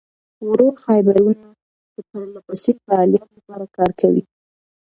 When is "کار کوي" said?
3.77-4.23